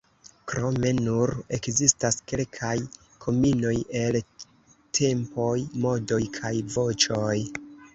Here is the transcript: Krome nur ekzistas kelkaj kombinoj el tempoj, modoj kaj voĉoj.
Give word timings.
Krome 0.51 0.93
nur 0.99 1.31
ekzistas 1.57 2.17
kelkaj 2.33 2.73
kombinoj 3.27 3.77
el 4.03 4.21
tempoj, 5.01 5.55
modoj 5.89 6.23
kaj 6.43 6.57
voĉoj. 6.77 7.37